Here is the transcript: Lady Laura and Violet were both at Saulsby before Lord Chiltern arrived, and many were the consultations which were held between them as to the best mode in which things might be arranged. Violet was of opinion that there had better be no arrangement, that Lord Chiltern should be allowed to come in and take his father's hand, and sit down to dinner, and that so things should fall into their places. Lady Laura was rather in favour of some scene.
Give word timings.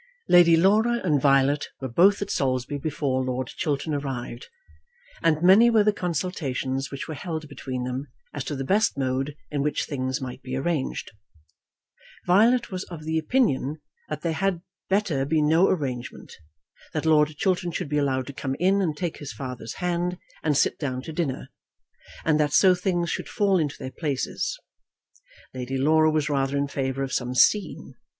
Lady 0.27 0.57
Laura 0.57 0.99
and 1.03 1.21
Violet 1.21 1.67
were 1.79 1.87
both 1.87 2.23
at 2.23 2.31
Saulsby 2.31 2.79
before 2.79 3.23
Lord 3.23 3.49
Chiltern 3.55 3.93
arrived, 3.93 4.47
and 5.21 5.43
many 5.43 5.69
were 5.69 5.83
the 5.83 5.93
consultations 5.93 6.89
which 6.89 7.07
were 7.07 7.13
held 7.13 7.47
between 7.47 7.83
them 7.83 8.07
as 8.33 8.43
to 8.45 8.55
the 8.55 8.63
best 8.63 8.97
mode 8.97 9.35
in 9.51 9.61
which 9.61 9.85
things 9.85 10.19
might 10.19 10.41
be 10.41 10.55
arranged. 10.55 11.11
Violet 12.25 12.71
was 12.71 12.83
of 12.85 13.01
opinion 13.07 13.79
that 14.09 14.21
there 14.21 14.33
had 14.33 14.63
better 14.89 15.23
be 15.23 15.39
no 15.39 15.67
arrangement, 15.69 16.33
that 16.93 17.05
Lord 17.05 17.37
Chiltern 17.37 17.71
should 17.71 17.89
be 17.89 17.99
allowed 17.99 18.25
to 18.25 18.33
come 18.33 18.55
in 18.55 18.81
and 18.81 18.97
take 18.97 19.17
his 19.17 19.31
father's 19.33 19.73
hand, 19.75 20.17
and 20.41 20.57
sit 20.57 20.79
down 20.79 21.03
to 21.03 21.13
dinner, 21.13 21.49
and 22.25 22.39
that 22.39 22.53
so 22.53 22.73
things 22.73 23.11
should 23.11 23.29
fall 23.29 23.59
into 23.59 23.77
their 23.77 23.91
places. 23.91 24.57
Lady 25.53 25.77
Laura 25.77 26.09
was 26.09 26.27
rather 26.27 26.57
in 26.57 26.67
favour 26.67 27.03
of 27.03 27.13
some 27.13 27.35
scene. 27.35 27.93